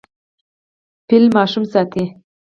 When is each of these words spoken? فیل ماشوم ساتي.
فیل 1.07 1.25
ماشوم 1.35 1.63
ساتي. 1.73 2.03